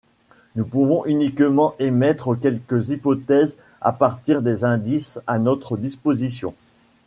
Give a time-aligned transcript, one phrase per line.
[0.55, 6.55] Nous pouvons uniquement émettre quelques hypothèses à partir des indices à notre disposition.